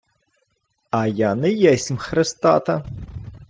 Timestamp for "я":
1.07-1.29